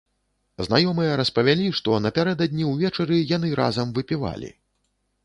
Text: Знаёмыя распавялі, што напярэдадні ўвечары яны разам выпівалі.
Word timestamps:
Знаёмыя 0.67 1.17
распавялі, 1.19 1.67
што 1.79 1.99
напярэдадні 2.05 2.65
ўвечары 2.71 3.21
яны 3.35 3.53
разам 3.61 3.93
выпівалі. 3.99 4.49